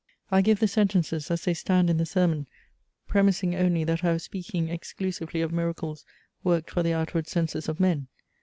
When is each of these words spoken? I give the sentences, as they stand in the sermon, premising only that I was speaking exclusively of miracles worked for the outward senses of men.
I 0.31 0.41
give 0.41 0.59
the 0.59 0.67
sentences, 0.67 1.29
as 1.29 1.45
they 1.45 1.53
stand 1.53 1.87
in 1.87 1.97
the 1.97 2.07
sermon, 2.07 2.47
premising 3.07 3.53
only 3.55 3.83
that 3.83 4.03
I 4.03 4.13
was 4.13 4.23
speaking 4.23 4.67
exclusively 4.67 5.41
of 5.41 5.51
miracles 5.53 6.05
worked 6.43 6.71
for 6.71 6.81
the 6.81 6.93
outward 6.93 7.27
senses 7.27 7.69
of 7.69 7.79
men. 7.79 8.07